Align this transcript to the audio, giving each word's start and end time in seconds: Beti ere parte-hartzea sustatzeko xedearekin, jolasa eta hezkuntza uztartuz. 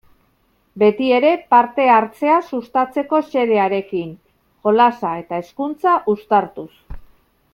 Beti 0.83 1.09
ere 1.17 1.33
parte-hartzea 1.55 2.37
sustatzeko 2.47 3.19
xedearekin, 3.27 4.17
jolasa 4.69 5.13
eta 5.25 5.41
hezkuntza 5.43 5.95
uztartuz. 6.17 6.71